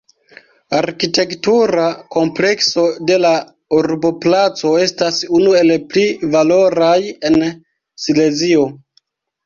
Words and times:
Arkitektura 0.77 1.83
komplekso 2.15 2.87
de 3.11 3.19
la 3.27 3.35
urboplaco 3.83 4.75
estas 4.89 5.23
unu 5.41 5.57
el 5.63 5.77
pli 5.95 6.11
valoraj 6.37 6.99
en 7.33 7.43
Silezio. 8.07 8.71